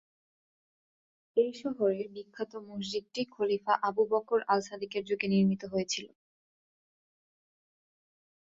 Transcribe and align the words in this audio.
এই 1.37 1.51
শহরের 1.61 2.07
বিখ্যাত 2.15 2.51
মসজিদটি 2.69 3.21
খলিফা 3.33 3.73
আবু 3.87 4.03
বকর 4.11 4.39
আল-সাদিকের 4.51 5.03
যুগে 5.09 5.27
নির্মিত 5.33 5.63
হয়েছিল। 5.73 6.07